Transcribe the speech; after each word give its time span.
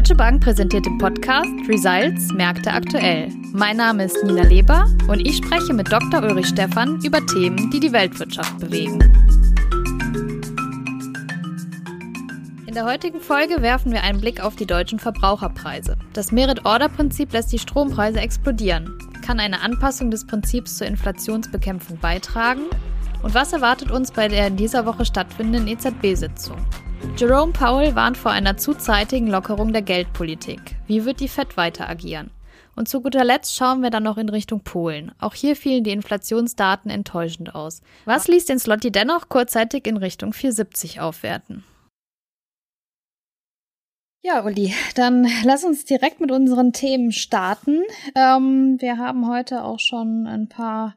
Deutsche 0.00 0.14
Bank 0.14 0.42
präsentiert 0.42 0.86
den 0.86 0.96
Podcast 0.96 1.50
Results 1.68 2.32
Märkte 2.32 2.72
aktuell. 2.72 3.28
Mein 3.52 3.76
Name 3.76 4.04
ist 4.04 4.24
Nina 4.24 4.44
Leber 4.44 4.86
und 5.08 5.20
ich 5.20 5.36
spreche 5.36 5.74
mit 5.74 5.92
Dr. 5.92 6.22
Ulrich 6.22 6.46
Stephan 6.46 6.98
über 7.04 7.18
Themen, 7.26 7.70
die 7.70 7.80
die 7.80 7.92
Weltwirtschaft 7.92 8.58
bewegen. 8.58 8.98
In 12.66 12.72
der 12.72 12.86
heutigen 12.86 13.20
Folge 13.20 13.60
werfen 13.60 13.92
wir 13.92 14.02
einen 14.02 14.22
Blick 14.22 14.42
auf 14.42 14.56
die 14.56 14.64
deutschen 14.64 14.98
Verbraucherpreise. 14.98 15.98
Das 16.14 16.32
Merit-Order-Prinzip 16.32 17.34
lässt 17.34 17.52
die 17.52 17.58
Strompreise 17.58 18.20
explodieren. 18.20 18.96
Kann 19.20 19.38
eine 19.38 19.60
Anpassung 19.60 20.10
des 20.10 20.26
Prinzips 20.26 20.78
zur 20.78 20.86
Inflationsbekämpfung 20.86 21.98
beitragen? 21.98 22.62
Und 23.22 23.34
was 23.34 23.52
erwartet 23.52 23.90
uns 23.90 24.12
bei 24.12 24.28
der 24.28 24.46
in 24.46 24.56
dieser 24.56 24.86
Woche 24.86 25.04
stattfindenden 25.04 25.68
EZB-Sitzung? 25.68 26.56
Jerome 27.16 27.52
Powell 27.52 27.94
warnt 27.94 28.16
vor 28.16 28.30
einer 28.30 28.56
zu 28.56 28.74
zeitigen 28.74 29.26
Lockerung 29.26 29.72
der 29.72 29.82
Geldpolitik. 29.82 30.60
Wie 30.86 31.04
wird 31.04 31.20
die 31.20 31.28
Fed 31.28 31.56
weiter 31.56 31.88
agieren? 31.88 32.30
Und 32.76 32.88
zu 32.88 33.02
guter 33.02 33.24
Letzt 33.24 33.56
schauen 33.56 33.82
wir 33.82 33.90
dann 33.90 34.04
noch 34.04 34.16
in 34.16 34.28
Richtung 34.28 34.60
Polen. 34.60 35.12
Auch 35.18 35.34
hier 35.34 35.54
fielen 35.54 35.84
die 35.84 35.90
Inflationsdaten 35.90 36.90
enttäuschend 36.90 37.54
aus. 37.54 37.82
Was 38.06 38.26
ließ 38.28 38.46
den 38.46 38.58
Slotty 38.58 38.90
dennoch 38.90 39.28
kurzzeitig 39.28 39.86
in 39.86 39.98
Richtung 39.98 40.32
470 40.32 41.00
aufwerten? 41.00 41.64
Ja, 44.22 44.44
Uli, 44.44 44.74
dann 44.96 45.26
lass 45.44 45.64
uns 45.64 45.86
direkt 45.86 46.20
mit 46.20 46.30
unseren 46.30 46.74
Themen 46.74 47.10
starten. 47.10 47.80
Ähm, 48.14 48.76
wir 48.78 48.98
haben 48.98 49.26
heute 49.26 49.64
auch 49.64 49.78
schon 49.80 50.26
ein 50.26 50.46
paar 50.46 50.94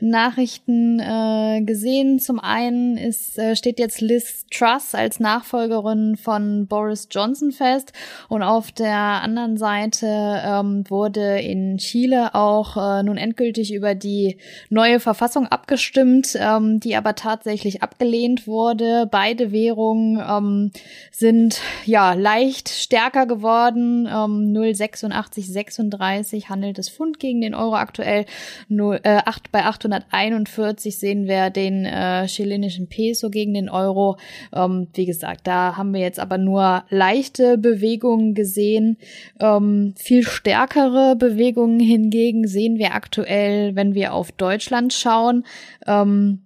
Nachrichten 0.00 0.98
äh, 0.98 1.60
gesehen. 1.66 2.18
Zum 2.18 2.40
einen 2.40 2.96
ist, 2.96 3.38
äh, 3.38 3.56
steht 3.56 3.78
jetzt 3.78 4.00
Liz 4.00 4.46
Truss 4.50 4.94
als 4.94 5.20
Nachfolgerin 5.20 6.16
von 6.16 6.66
Boris 6.66 7.08
Johnson 7.10 7.52
fest 7.52 7.92
und 8.30 8.42
auf 8.42 8.72
der 8.72 8.96
anderen 8.96 9.58
Seite 9.58 10.06
ähm, 10.42 10.84
wurde 10.88 11.40
in 11.40 11.76
Chile 11.76 12.34
auch 12.34 12.78
äh, 12.78 13.02
nun 13.02 13.18
endgültig 13.18 13.74
über 13.74 13.94
die 13.94 14.38
neue 14.70 14.98
Verfassung 14.98 15.46
abgestimmt, 15.46 16.38
ähm, 16.40 16.80
die 16.80 16.96
aber 16.96 17.16
tatsächlich 17.16 17.82
abgelehnt 17.82 18.46
wurde. 18.46 19.06
Beide 19.10 19.52
Währungen 19.52 20.18
ähm, 20.26 20.72
sind 21.10 21.60
ja 21.84 22.14
leicht 22.14 22.61
stärker 22.68 23.26
geworden. 23.26 24.06
Ähm, 24.06 24.52
0,8636 24.52 26.48
handelt 26.48 26.78
das 26.78 26.88
Pfund 26.88 27.18
gegen 27.18 27.40
den 27.40 27.54
Euro 27.54 27.74
aktuell. 27.74 28.26
0, 28.68 29.00
äh, 29.02 29.22
8 29.24 29.52
bei 29.52 29.64
800 29.64 29.92
1941 29.92 30.98
sehen 30.98 31.26
wir 31.26 31.50
den 31.50 31.84
äh, 31.84 32.26
chilenischen 32.26 32.88
Peso 32.88 33.30
gegen 33.30 33.54
den 33.54 33.68
Euro. 33.68 34.16
Ähm, 34.54 34.88
wie 34.94 35.06
gesagt, 35.06 35.46
da 35.46 35.76
haben 35.76 35.92
wir 35.92 36.00
jetzt 36.00 36.20
aber 36.20 36.38
nur 36.38 36.84
leichte 36.88 37.58
Bewegungen 37.58 38.34
gesehen. 38.34 38.96
Ähm, 39.40 39.94
viel 39.96 40.22
stärkere 40.22 41.16
Bewegungen 41.16 41.80
hingegen 41.80 42.46
sehen 42.46 42.78
wir 42.78 42.94
aktuell, 42.94 43.74
wenn 43.74 43.94
wir 43.94 44.14
auf 44.14 44.32
Deutschland 44.32 44.92
schauen. 44.92 45.44
Ähm, 45.86 46.40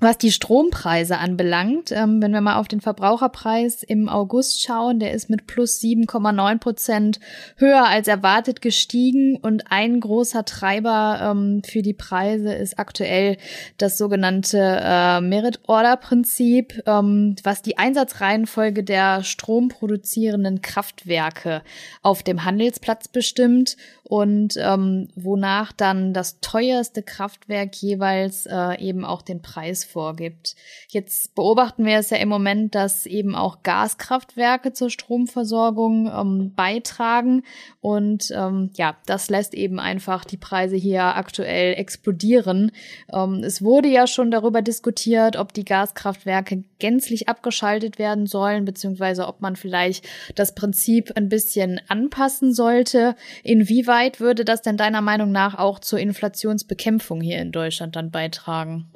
was 0.00 0.16
die 0.16 0.30
Strompreise 0.30 1.18
anbelangt, 1.18 1.90
ähm, 1.90 2.22
wenn 2.22 2.32
wir 2.32 2.40
mal 2.40 2.56
auf 2.56 2.68
den 2.68 2.80
Verbraucherpreis 2.80 3.82
im 3.82 4.08
August 4.08 4.62
schauen, 4.62 5.00
der 5.00 5.12
ist 5.12 5.28
mit 5.28 5.46
plus 5.46 5.80
7,9 5.80 6.58
Prozent 6.58 7.20
höher 7.56 7.84
als 7.84 8.06
erwartet 8.06 8.60
gestiegen. 8.60 9.36
Und 9.36 9.70
ein 9.70 9.98
großer 9.98 10.44
Treiber 10.44 11.32
ähm, 11.32 11.62
für 11.64 11.82
die 11.82 11.94
Preise 11.94 12.52
ist 12.54 12.78
aktuell 12.78 13.38
das 13.76 13.98
sogenannte 13.98 14.58
äh, 14.58 15.20
Merit-Order-Prinzip, 15.20 16.82
ähm, 16.86 17.34
was 17.42 17.62
die 17.62 17.78
Einsatzreihenfolge 17.78 18.84
der 18.84 19.24
stromproduzierenden 19.24 20.62
Kraftwerke 20.62 21.62
auf 22.02 22.22
dem 22.22 22.44
Handelsplatz 22.44 23.08
bestimmt 23.08 23.76
und 24.08 24.54
ähm, 24.56 25.08
wonach 25.16 25.70
dann 25.70 26.14
das 26.14 26.40
teuerste 26.40 27.02
Kraftwerk 27.02 27.76
jeweils 27.76 28.46
äh, 28.46 28.80
eben 28.80 29.04
auch 29.04 29.20
den 29.20 29.42
Preis 29.42 29.84
vorgibt. 29.84 30.56
Jetzt 30.88 31.34
beobachten 31.34 31.84
wir 31.84 31.98
es 31.98 32.08
ja 32.08 32.16
im 32.16 32.30
Moment, 32.30 32.74
dass 32.74 33.04
eben 33.04 33.34
auch 33.34 33.62
Gaskraftwerke 33.62 34.72
zur 34.72 34.88
Stromversorgung 34.88 36.10
ähm, 36.10 36.54
beitragen 36.56 37.42
und 37.80 38.30
ähm, 38.34 38.70
ja, 38.76 38.96
das 39.04 39.28
lässt 39.28 39.52
eben 39.52 39.78
einfach 39.78 40.24
die 40.24 40.38
Preise 40.38 40.76
hier 40.76 41.02
aktuell 41.02 41.74
explodieren. 41.74 42.72
Ähm, 43.12 43.42
es 43.44 43.60
wurde 43.60 43.88
ja 43.88 44.06
schon 44.06 44.30
darüber 44.30 44.62
diskutiert, 44.62 45.36
ob 45.36 45.52
die 45.52 45.66
Gaskraftwerke 45.66 46.64
gänzlich 46.78 47.28
abgeschaltet 47.28 47.98
werden 47.98 48.26
sollen, 48.26 48.64
beziehungsweise 48.64 49.28
ob 49.28 49.42
man 49.42 49.54
vielleicht 49.54 50.08
das 50.34 50.54
Prinzip 50.54 51.12
ein 51.14 51.28
bisschen 51.28 51.78
anpassen 51.88 52.54
sollte. 52.54 53.14
Inwieweit 53.42 53.97
würde 54.20 54.44
das 54.44 54.62
denn 54.62 54.76
deiner 54.76 55.00
Meinung 55.00 55.32
nach 55.32 55.56
auch 55.56 55.78
zur 55.78 55.98
Inflationsbekämpfung 55.98 57.20
hier 57.20 57.40
in 57.40 57.52
Deutschland 57.52 57.96
dann 57.96 58.10
beitragen? 58.10 58.90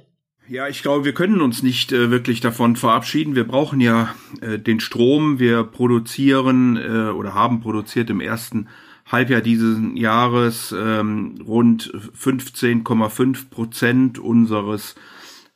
Ja, 0.48 0.68
ich 0.68 0.82
glaube, 0.82 1.04
wir 1.04 1.14
können 1.14 1.40
uns 1.40 1.62
nicht 1.62 1.92
äh, 1.92 2.10
wirklich 2.10 2.40
davon 2.40 2.76
verabschieden. 2.76 3.34
Wir 3.34 3.46
brauchen 3.46 3.80
ja 3.80 4.14
äh, 4.40 4.58
den 4.58 4.80
Strom. 4.80 5.38
Wir 5.38 5.64
produzieren 5.64 6.76
äh, 6.76 7.10
oder 7.10 7.34
haben 7.34 7.60
produziert 7.60 8.10
im 8.10 8.20
ersten 8.20 8.68
Halbjahr 9.06 9.40
dieses 9.40 9.78
Jahres 9.94 10.74
ähm, 10.76 11.36
rund 11.46 11.92
15,5 11.92 13.50
Prozent 13.50 14.18
unseres 14.18 14.94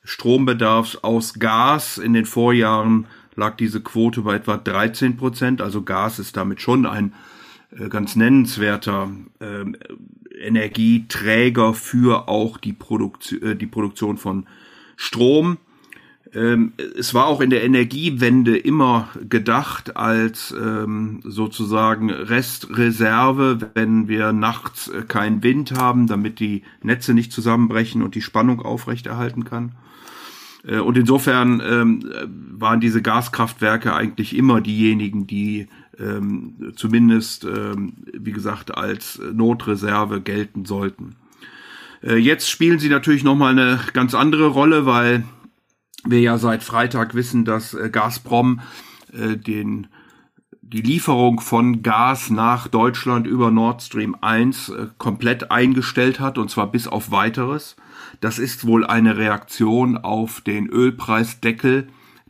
Strombedarfs 0.05 0.97
aus 1.03 1.35
Gas. 1.35 1.99
In 1.99 2.13
den 2.13 2.25
Vorjahren 2.25 3.07
lag 3.35 3.57
diese 3.57 3.81
Quote 3.81 4.23
bei 4.23 4.37
etwa 4.37 4.57
13 4.57 5.17
Prozent. 5.17 5.61
Also 5.61 5.83
Gas 5.83 6.19
ist 6.19 6.37
damit 6.37 6.61
schon 6.61 6.87
ein 6.87 7.13
ganz 7.89 8.17
nennenswerter 8.17 9.11
äh, 9.41 9.65
Energieträger 10.39 11.75
für 11.75 12.29
auch 12.29 12.59
die, 12.59 12.73
Produktio 12.73 13.39
äh, 13.39 13.57
die 13.57 13.67
Produktion 13.67 14.19
von 14.19 14.47
Strom. 14.97 15.59
Ähm, 16.35 16.73
es 16.99 17.15
war 17.15 17.27
auch 17.27 17.41
in 17.41 17.51
der 17.51 17.65
Energiewende 17.65 18.57
immer 18.57 19.09
gedacht 19.29 19.97
als 19.97 20.55
ähm, 20.59 21.21
sozusagen 21.25 22.11
Restreserve, 22.11 23.71
wenn 23.75 24.09
wir 24.09 24.33
nachts 24.33 24.89
äh, 24.89 25.03
keinen 25.03 25.43
Wind 25.43 25.73
haben, 25.73 26.07
damit 26.07 26.41
die 26.41 26.63
Netze 26.83 27.15
nicht 27.15 27.33
zusammenbrechen 27.33 28.03
und 28.03 28.15
die 28.15 28.23
Spannung 28.23 28.61
aufrechterhalten 28.61 29.45
kann. 29.45 29.73
Äh, 30.67 30.79
und 30.79 30.97
insofern 30.97 31.63
ähm, 31.65 32.05
waren 32.53 32.81
diese 32.81 33.03
Gaskraftwerke 33.03 33.95
eigentlich 33.95 34.37
immer 34.37 34.61
diejenigen, 34.61 35.27
die 35.27 35.69
ähm, 35.99 36.73
zumindest, 36.77 37.45
ähm, 37.45 37.95
wie 38.13 38.33
gesagt, 38.33 38.77
als 38.77 39.21
Notreserve 39.33 40.21
gelten 40.21 40.65
sollten. 40.65 41.17
Äh, 42.03 42.17
jetzt 42.17 42.51
spielen 42.51 42.79
sie 42.79 42.89
natürlich 42.89 43.25
nochmal 43.25 43.53
eine 43.53 43.81
ganz 43.93 44.15
andere 44.15 44.49
Rolle, 44.49 44.87
weil 44.87 45.25
wir 46.05 46.21
ja 46.21 46.39
seit 46.39 46.63
Freitag 46.63 47.15
wissen, 47.15 47.45
dass 47.45 47.75
äh, 47.75 47.91
Gazprom 47.91 48.61
äh, 49.13 49.37
den 49.37 49.89
die 50.69 50.83
Lieferung 50.83 51.39
von 51.41 51.83
Gas 51.83 52.29
nach 52.29 52.67
Deutschland 52.67 53.29
über 53.29 53.53
Nord 53.53 53.83
Stream 53.83 54.17
1 54.21 54.69
äh, 54.69 54.87
komplett 54.99 55.53
eingestellt 55.53 56.19
hat, 56.19 56.39
und 56.39 56.51
zwar 56.51 56.73
bis 56.73 56.89
auf 56.89 57.13
weiteres. 57.13 57.77
Das 58.21 58.41
ist 58.41 58.67
wohl 58.67 58.85
eine 58.85 59.17
Reaktion 59.17 59.97
auf 59.97 60.41
den 60.41 60.69
Ölpreisdeckel, 60.69 61.87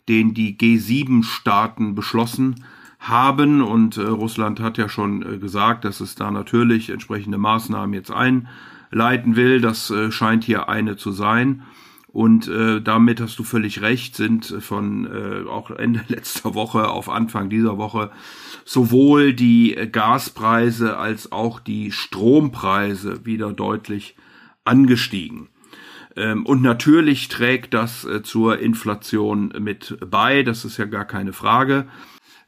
den 0.08 0.34
die 0.34 0.58
G7-Staaten 0.58 1.94
beschlossen 1.94 2.62
haben. 2.98 3.62
Und 3.62 3.96
äh, 3.96 4.02
Russland 4.02 4.60
hat 4.60 4.78
ja 4.78 4.88
schon 4.88 5.22
äh, 5.22 5.38
gesagt, 5.38 5.84
dass 5.84 6.00
es 6.00 6.14
da 6.14 6.30
natürlich 6.30 6.90
entsprechende 6.90 7.38
Maßnahmen 7.38 7.94
jetzt 7.94 8.10
ein 8.10 8.48
leiten 8.90 9.36
will. 9.36 9.60
Das 9.60 9.90
äh, 9.90 10.10
scheint 10.10 10.44
hier 10.44 10.68
eine 10.68 10.96
zu 10.96 11.12
sein. 11.12 11.62
Und 12.08 12.48
äh, 12.48 12.80
damit 12.80 13.20
hast 13.20 13.38
du 13.38 13.44
völlig 13.44 13.82
recht, 13.82 14.16
sind 14.16 14.46
von 14.46 15.06
äh, 15.06 15.46
auch 15.48 15.70
Ende 15.70 16.00
letzter 16.08 16.54
Woche 16.54 16.88
auf 16.88 17.08
Anfang 17.10 17.50
dieser 17.50 17.76
Woche 17.76 18.10
sowohl 18.64 19.32
die 19.32 19.76
Gaspreise 19.92 20.96
als 20.96 21.30
auch 21.30 21.60
die 21.60 21.92
Strompreise 21.92 23.24
wieder 23.24 23.52
deutlich 23.52 24.16
angestiegen. 24.64 25.48
Ähm, 26.16 26.46
und 26.46 26.62
natürlich 26.62 27.28
trägt 27.28 27.74
das 27.74 28.04
äh, 28.04 28.22
zur 28.22 28.58
Inflation 28.58 29.52
mit 29.58 29.98
bei, 30.10 30.42
das 30.42 30.64
ist 30.64 30.78
ja 30.78 30.86
gar 30.86 31.04
keine 31.04 31.32
Frage. 31.32 31.86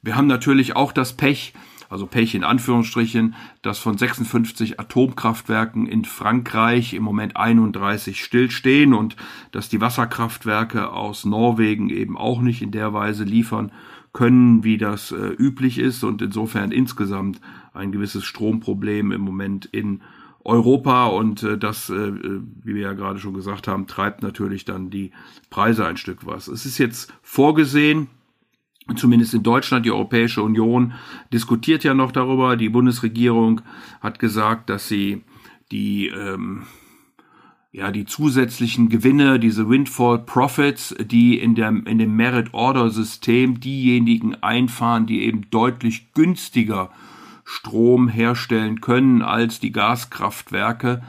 Wir 0.03 0.17
haben 0.17 0.27
natürlich 0.27 0.77
auch 0.77 0.93
das 0.93 1.15
Pech, 1.15 1.55
also 1.91 2.07
Pech 2.07 2.35
in 2.35 2.45
Anführungsstrichen, 2.45 3.35
dass 3.63 3.79
von 3.79 3.99
56 3.99 4.79
Atomkraftwerken 4.79 5.87
in 5.87 6.05
Frankreich 6.05 6.95
im 6.95 7.03
Moment 7.03 7.37
31 7.37 8.23
stillstehen 8.23 8.95
und 8.95 9.17
dass 9.53 9.69
die 9.69 9.81
Wasserkraftwerke 9.81 10.91
aus 10.91 11.25
Norwegen 11.25 11.91
eben 11.91 12.17
auch 12.17 12.41
nicht 12.41 12.63
in 12.63 12.71
der 12.71 12.93
Weise 12.93 13.25
liefern 13.25 13.73
können, 14.13 14.65
wie 14.65 14.79
das 14.79 15.13
äh, 15.13 15.17
üblich 15.17 15.79
ist 15.79 16.05
und 16.05 16.23
insofern 16.23 16.73
insgesamt 16.73 17.41
ein 17.73 17.93
gewisses 17.93 18.25
Stromproblem 18.25 19.13
im 19.13 19.21
Moment 19.21 19.67
in 19.67 20.03
Europa 20.45 21.07
und 21.07 21.43
äh, 21.43 21.59
das, 21.59 21.91
äh, 21.91 22.13
wie 22.15 22.75
wir 22.75 22.83
ja 22.83 22.93
gerade 22.95 23.19
schon 23.19 23.35
gesagt 23.35 23.69
haben, 23.69 23.87
treibt 23.87 24.23
natürlich 24.23 24.65
dann 24.65 24.91
die 24.91 25.11
Preise 25.51 25.87
ein 25.87 25.97
Stück 25.97 26.27
was. 26.27 26.49
Es 26.49 26.65
ist 26.65 26.79
jetzt 26.79 27.13
vorgesehen, 27.23 28.09
zumindest 28.97 29.35
in 29.35 29.43
Deutschland, 29.43 29.85
die 29.85 29.91
Europäische 29.91 30.43
Union 30.43 30.95
diskutiert 31.33 31.85
ja 31.85 31.95
noch 31.95 32.13
darüber. 32.13 32.57
Die 32.57 32.69
Bundesregierung 32.69 33.61
hat 34.01 34.19
gesagt, 34.19 34.71
dass 34.71 34.89
sie 34.89 35.23
die 35.71 36.09
ähm, 36.09 36.63
ja 37.73 37.91
die 37.91 38.07
zusätzlichen 38.07 38.89
Gewinne, 38.89 39.39
diese 39.39 39.69
Windfall 39.69 40.21
Profits, 40.21 40.95
die 40.99 41.39
in 41.39 41.55
der 41.55 41.69
in 41.69 41.99
dem 41.99 42.17
Merit 42.17 42.55
Order 42.55 42.91
System 42.91 43.61
diejenigen 43.61 44.37
einfahren, 44.37 45.07
die 45.07 45.23
eben 45.23 45.51
deutlich 45.51 46.13
günstiger 46.15 46.91
Strom 47.45 48.09
herstellen 48.09 48.81
können 48.81 49.23
als 49.23 49.61
die 49.61 49.73
Gaskraftwerke, 49.73 51.03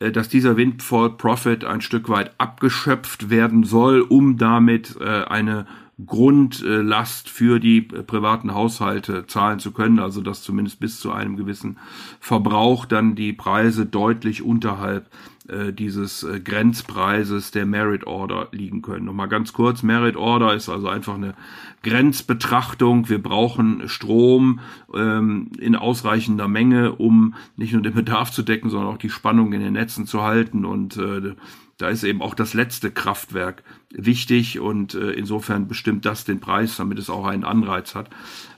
äh, 0.00 0.10
dass 0.10 0.28
dieser 0.28 0.56
Windfall 0.56 1.10
Profit 1.10 1.64
ein 1.64 1.80
Stück 1.80 2.08
weit 2.08 2.32
abgeschöpft 2.38 3.30
werden 3.30 3.64
soll, 3.64 4.00
um 4.00 4.36
damit 4.36 4.96
äh, 5.00 5.24
eine 5.24 5.66
Grundlast 6.04 7.30
für 7.30 7.58
die 7.58 7.80
privaten 7.80 8.52
Haushalte 8.52 9.26
zahlen 9.26 9.60
zu 9.60 9.72
können, 9.72 9.98
also 9.98 10.20
dass 10.20 10.42
zumindest 10.42 10.78
bis 10.78 11.00
zu 11.00 11.10
einem 11.10 11.36
gewissen 11.36 11.78
Verbrauch 12.20 12.84
dann 12.84 13.14
die 13.14 13.32
Preise 13.32 13.86
deutlich 13.86 14.42
unterhalb 14.42 15.08
äh, 15.48 15.72
dieses 15.72 16.22
äh, 16.22 16.40
Grenzpreises 16.40 17.50
der 17.50 17.64
Merit 17.64 18.06
Order 18.06 18.48
liegen 18.52 18.82
können. 18.82 19.06
Nochmal 19.06 19.28
ganz 19.28 19.54
kurz, 19.54 19.82
Merit 19.82 20.16
Order 20.16 20.54
ist 20.54 20.68
also 20.68 20.88
einfach 20.88 21.14
eine 21.14 21.34
Grenzbetrachtung. 21.82 23.08
Wir 23.08 23.22
brauchen 23.22 23.88
Strom 23.88 24.60
ähm, 24.94 25.50
in 25.58 25.76
ausreichender 25.76 26.48
Menge, 26.48 26.92
um 26.96 27.34
nicht 27.56 27.72
nur 27.72 27.82
den 27.82 27.94
Bedarf 27.94 28.32
zu 28.32 28.42
decken, 28.42 28.68
sondern 28.68 28.92
auch 28.92 28.98
die 28.98 29.08
Spannung 29.08 29.54
in 29.54 29.60
den 29.60 29.74
Netzen 29.74 30.06
zu 30.06 30.22
halten 30.22 30.66
und 30.66 30.98
äh, 30.98 31.34
da 31.78 31.88
ist 31.90 32.04
eben 32.04 32.22
auch 32.22 32.34
das 32.34 32.54
letzte 32.54 32.90
Kraftwerk 32.90 33.62
wichtig 33.90 34.60
und 34.60 34.94
äh, 34.94 35.10
insofern 35.12 35.68
bestimmt 35.68 36.06
das 36.06 36.24
den 36.24 36.40
Preis, 36.40 36.76
damit 36.76 36.98
es 36.98 37.10
auch 37.10 37.26
einen 37.26 37.44
Anreiz 37.44 37.94
hat. 37.94 38.08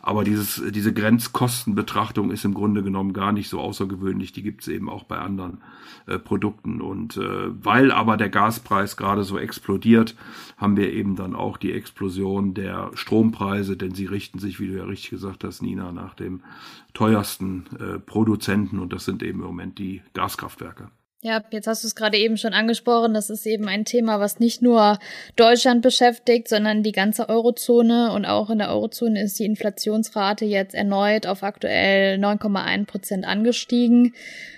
Aber 0.03 0.23
dieses, 0.23 0.63
diese 0.71 0.93
Grenzkostenbetrachtung 0.93 2.31
ist 2.31 2.45
im 2.45 2.55
Grunde 2.55 2.85
genommen 2.85 3.13
gar 3.13 3.33
nicht 3.33 3.49
so 3.49 3.61
außergewöhnlich. 3.61 4.33
Die 4.33 4.43
gibt 4.43 4.63
es 4.63 4.69
eben 4.69 4.89
auch 4.89 5.03
bei 5.03 5.19
anderen 5.19 5.59
äh, 6.07 6.19
Produkten. 6.19 6.81
Und 6.81 7.17
äh, 7.17 7.65
weil 7.65 7.91
aber 7.91 8.17
der 8.17 8.29
Gaspreis 8.29 8.97
gerade 8.97 9.25
so 9.25 9.37
explodiert, 9.37 10.15
haben 10.57 10.77
wir 10.77 10.93
eben 10.93 11.17
dann 11.17 11.35
auch 11.35 11.57
die 11.57 11.73
Explosion 11.73 12.55
der 12.55 12.93
Strompreise, 12.95 13.77
denn 13.77 13.95
sie 13.95 14.07
richten 14.07 14.39
sich, 14.39 14.61
wie 14.61 14.69
du 14.69 14.77
ja 14.77 14.85
richtig 14.85 15.11
gesagt 15.11 15.43
hast, 15.43 15.61
Nina, 15.61 15.91
nach 15.91 16.15
dem 16.15 16.41
teuersten 16.95 17.65
äh, 17.81 17.99
Produzenten 17.99 18.79
und 18.79 18.93
das 18.93 19.05
sind 19.05 19.23
eben 19.25 19.41
im 19.41 19.47
Moment 19.47 19.79
die 19.79 20.03
Gaskraftwerke. 20.15 20.91
Ja, 21.21 21.43
jetzt 21.51 21.67
hast 21.67 21.83
du 21.83 21.89
es 21.89 21.97
gerade 21.97 22.17
eben 22.17 22.37
schon 22.37 22.53
angesprochen. 22.53 23.13
Das 23.13 23.29
ist 23.29 23.45
eben 23.45 23.67
ein 23.67 23.85
Thema, 23.85 24.21
was 24.21 24.39
nicht 24.39 24.63
nur 24.63 25.01
Deutschland 25.35 25.83
beschäftigt, 25.83 26.47
sondern 26.47 26.85
die 26.85 26.93
ganze 26.93 27.29
Eurozone. 27.29 28.13
Und 28.13 28.25
auch 28.25 28.51
in 28.51 28.59
der 28.59 28.71
Eurozone 28.71 29.21
ist 29.25 29.37
die 29.41 29.45
Inflationsrate 29.45 30.45
jetzt 30.45 30.77
erneut 30.77 31.27
auf 31.27 31.43
aktuell 31.43 32.21
9,1 32.21 32.87
Prozent 32.87 33.27
angestiegen. 33.27 34.15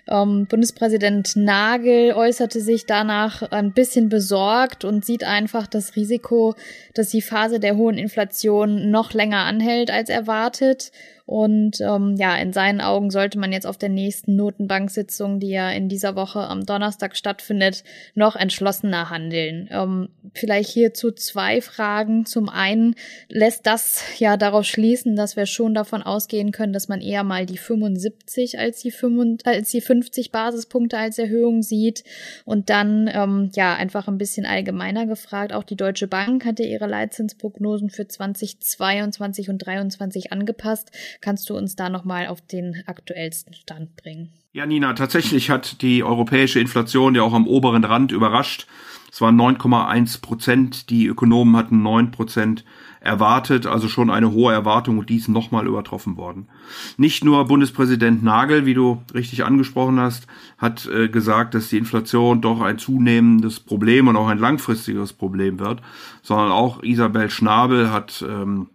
Ähm, 0.07 0.49
Bundespräsident 0.51 1.35
Nagel 1.35 2.12
äußerte 2.12 2.61
sich 2.61 2.85
danach 2.85 3.41
ein 3.53 3.73
bisschen 3.73 4.11
besorgt 4.11 4.85
und 4.85 5.03
sieht 5.03 5.25
einfach 5.25 5.67
das 5.67 5.97
Risiko, 5.97 6.56
dass 6.93 7.09
die 7.09 7.23
Phase 7.23 7.59
der 7.59 7.77
hohen 7.77 7.97
Inflation 7.97 8.91
noch 8.91 9.15
länger 9.15 9.45
anhält 9.47 9.91
als 9.91 10.11
erwartet 10.11 10.93
und 11.31 11.81
ähm, 11.81 12.17
ja, 12.19 12.35
in 12.35 12.53
seinen 12.53 12.81
Augen 12.81 13.13
sollte 13.13 13.39
man 13.39 13.53
jetzt 13.53 13.65
auf 13.65 13.79
der 13.79 13.89
nächsten 13.89 14.35
Notenbanksitzung, 14.35 15.39
die 15.39 15.51
ja 15.51 15.71
in 15.71 15.89
dieser 15.89 16.17
Woche 16.17 16.41
am 16.50 16.67
Donnerstag 16.67 17.17
stattfindet, 17.17 17.85
noch 18.14 18.37
entschlossener 18.37 19.11
handeln. 19.11 19.69
Ähm, 19.70 20.08
vielleicht 20.35 20.70
hierzu 20.70 21.11
zwei 21.12 21.61
Fragen. 21.61 22.26
Zum 22.26 22.49
einen 22.49 22.94
lässt 23.29 23.67
das 23.67 24.02
ja 24.19 24.37
darauf 24.37 24.64
schließen, 24.64 25.17
dass 25.17 25.37
wir 25.37 25.47
schon 25.47 25.75
davon 25.75 26.02
ausgehen 26.02 26.52
können, 26.52 26.73
dass 26.73 26.88
man 26.88 27.00
eher 27.00 27.25
mal 27.25 27.47
die 27.47 27.58
75 27.58 28.58
als 28.58 28.81
die, 28.81 28.91
55, 28.91 29.47
als 29.47 29.70
die 29.70 29.81
50 29.81 30.32
Basispunkte 30.32 30.99
als 30.99 31.19
Erhöhung 31.19 31.62
sieht. 31.62 32.05
Und 32.44 32.70
dann 32.70 33.08
ähm, 33.12 33.50
ja 33.55 33.75
einfach 33.75 34.08
ein 34.08 34.19
bisschen 34.19 34.46
allgemeiner 34.46 35.06
gefragt. 35.06 35.53
Auch 35.53 35.64
die 35.64 35.76
Deutsche 35.76 36.08
Bank 36.08 36.44
hatte 36.44 36.62
ihre 36.62 36.87
Leitzinsprognosen 36.87 37.91
für 37.91 38.06
2022 38.06 39.49
und 39.49 39.61
2023 39.61 40.32
angepasst 40.32 40.91
Kannst 41.20 41.50
du 41.50 41.56
uns 41.56 41.76
da 41.76 41.88
nochmal 41.88 42.26
auf 42.26 42.41
den 42.41 42.82
aktuellsten 42.87 43.55
Stand 43.55 43.96
bringen? 43.96 44.32
Ja, 44.52 44.67
Nina, 44.67 44.94
tatsächlich 44.94 45.49
hat 45.49 45.81
die 45.81 46.02
europäische 46.02 46.58
Inflation 46.58 47.14
ja 47.14 47.23
auch 47.23 47.35
am 47.35 47.47
oberen 47.47 47.85
Rand 47.85 48.11
überrascht. 48.11 48.67
Es 49.12 49.20
waren 49.20 49.41
9,1 49.41 50.20
Prozent. 50.23 50.91
Die 50.91 51.06
Ökonomen 51.06 51.55
hatten 51.55 51.82
9 51.82 52.11
Prozent 52.11 52.64
erwartet, 52.99 53.67
also 53.67 53.88
schon 53.88 54.11
eine 54.11 54.32
hohe 54.32 54.52
Erwartung 54.52 54.99
und 54.99 55.08
dies 55.08 55.29
nochmal 55.29 55.69
übertroffen 55.69 56.17
worden. 56.17 56.49
Nicht 56.97 57.25
nur 57.25 57.47
Bundespräsident 57.47 58.25
Nagel, 58.25 58.67
wie 58.67 58.75
du 58.75 59.00
richtig 59.14 59.44
angesprochen 59.44 60.00
hast, 60.00 60.26
hat 60.58 60.87
äh, 60.87 61.08
gesagt, 61.08 61.55
dass 61.55 61.69
die 61.69 61.79
Inflation 61.79 62.41
doch 62.41 62.61
ein 62.61 62.79
zunehmendes 62.79 63.61
Problem 63.61 64.08
und 64.08 64.17
auch 64.17 64.26
ein 64.26 64.38
langfristiges 64.38 65.12
Problem 65.12 65.61
wird, 65.61 65.81
sondern 66.23 66.50
auch 66.50 66.82
Isabel 66.82 67.31
Schnabel 67.31 67.93
hat 67.93 68.25
ähm, 68.29 68.67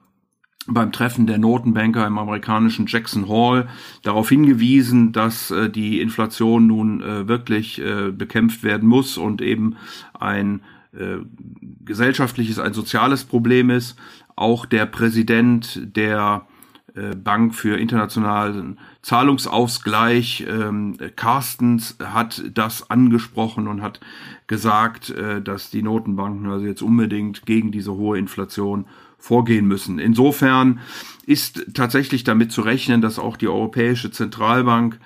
beim 0.68 0.92
Treffen 0.92 1.28
der 1.28 1.38
Notenbanker 1.38 2.08
im 2.08 2.18
amerikanischen 2.18 2.88
Jackson 2.88 3.30
Hall 3.30 3.68
darauf 4.02 4.30
hingewiesen, 4.30 5.12
dass 5.12 5.52
äh, 5.52 5.70
die 5.70 6.02
Inflation 6.02 6.68
nun 6.68 7.02
äh, 7.02 7.28
wirklich 7.28 7.80
äh, 7.80 8.12
bekämpft 8.12 8.64
werden 8.64 8.88
muss 8.88 9.18
und 9.18 9.42
eben 9.42 9.76
ein 10.20 10.62
äh, 10.94 11.18
gesellschaftliches, 11.84 12.60
ein 12.60 12.74
soziales 12.74 13.26
Problem 13.26 13.70
ist. 13.70 13.98
Auch 14.36 14.66
der 14.66 14.86
Präsident 14.86 15.82
der 15.96 16.46
äh, 16.96 17.16
Bank 17.16 17.54
für 17.54 17.78
internationalen 17.78 18.80
Zahlungsausgleich, 19.02 20.46
ähm, 20.50 20.98
Carstens, 21.16 21.98
hat 22.04 22.42
das 22.54 22.90
angesprochen 22.90 23.68
und 23.68 23.82
hat 23.82 24.00
gesagt, 24.48 25.10
äh, 25.10 25.42
dass 25.42 25.70
die 25.70 25.84
Notenbanken 25.84 26.50
also 26.50 26.66
jetzt 26.66 26.82
unbedingt 26.82 27.46
gegen 27.46 27.72
diese 27.72 27.94
hohe 27.94 28.18
Inflation 28.18 28.86
vorgehen 29.25 29.68
müssen. 29.68 29.98
Insofern 29.98 30.80
ist 31.25 31.74
tatsächlich 31.74 32.24
damit 32.24 32.51
zu 32.51 32.62
rechnen, 32.62 33.01
dass 33.01 33.18
auch 33.18 33.38
die 33.38 33.48
Europäische 33.48 34.12
Zentralbank 34.12 35.00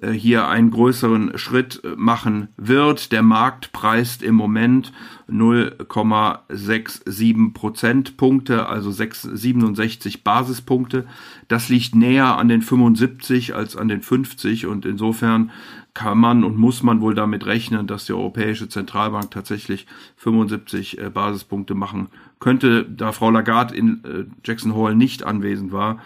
äh, 0.00 0.12
hier 0.12 0.48
einen 0.48 0.70
größeren 0.70 1.36
Schritt 1.36 1.84
äh, 1.84 1.88
machen 1.96 2.48
wird. 2.56 3.12
Der 3.12 3.22
Markt 3.22 3.72
preist 3.72 4.22
im 4.22 4.34
Moment 4.34 4.94
0,67 5.28 7.52
Prozentpunkte, 7.52 8.66
also 8.66 8.90
67 8.90 10.24
Basispunkte. 10.24 11.04
Das 11.48 11.68
liegt 11.68 11.94
näher 11.94 12.38
an 12.38 12.48
den 12.48 12.62
75 12.62 13.54
als 13.54 13.76
an 13.76 13.88
den 13.88 14.00
50 14.00 14.64
und 14.64 14.86
insofern 14.86 15.50
kann 15.92 16.16
man 16.18 16.44
und 16.44 16.56
muss 16.56 16.82
man 16.82 17.02
wohl 17.02 17.14
damit 17.14 17.44
rechnen, 17.44 17.86
dass 17.86 18.06
die 18.06 18.14
Europäische 18.14 18.70
Zentralbank 18.70 19.30
tatsächlich 19.30 19.86
75 20.16 20.98
äh, 20.98 21.10
Basispunkte 21.10 21.74
machen 21.74 22.08
könnte. 22.38 22.84
Da 22.84 23.12
Frau 23.12 23.30
Lagarde 23.30 23.74
in 23.74 24.04
äh, 24.04 24.24
Jackson 24.44 24.74
Hole 24.74 24.94
nicht 24.94 25.24
anwesend 25.24 25.72
war, 25.72 26.00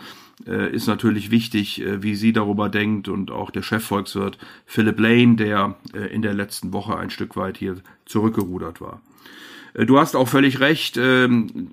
äh, 0.47 0.73
ist 0.75 0.87
natürlich 0.87 1.31
wichtig, 1.31 1.81
äh, 1.83 2.03
wie 2.03 2.15
sie 2.15 2.33
darüber 2.33 2.69
denkt 2.69 3.09
und 3.09 3.31
auch 3.31 3.51
der 3.51 3.63
Chefvolkswirt 3.63 4.39
Philip 4.67 4.99
Lane, 4.99 5.37
der 5.37 5.77
äh, 5.95 6.13
in 6.13 6.23
der 6.23 6.35
letzten 6.35 6.73
Woche 6.73 6.97
ein 6.97 7.11
Stück 7.11 7.37
weit 7.37 7.59
hier 7.59 7.77
zurückgerudert 8.07 8.81
war. 8.81 9.01
Äh, 9.75 9.87
du 9.87 9.99
hast 9.99 10.17
auch 10.17 10.29
völlig 10.29 10.61
recht. 10.61 10.97
Ähm, 10.97 11.71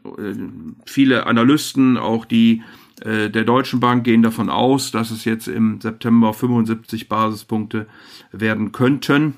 viele 0.86 1.26
Analysten, 1.26 1.98
auch 1.98 2.26
die 2.26 2.64
äh, 3.02 3.30
der 3.30 3.44
Deutschen 3.44 3.80
Bank 3.80 4.04
gehen 4.04 4.24
davon 4.24 4.50
aus, 4.50 4.92
dass 4.92 5.12
es 5.12 5.26
jetzt 5.26 5.48
im 5.48 5.80
September 5.82 6.34
75 6.34 7.08
Basispunkte 7.08 7.88
werden 8.32 8.72
könnten 8.72 9.36